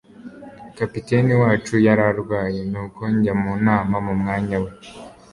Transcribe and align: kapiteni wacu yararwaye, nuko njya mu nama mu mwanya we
kapiteni 0.77 1.31
wacu 1.41 1.73
yararwaye, 1.87 2.61
nuko 2.71 3.01
njya 3.13 3.33
mu 3.41 3.51
nama 3.65 3.95
mu 4.05 4.13
mwanya 4.21 4.57
we 4.63 4.71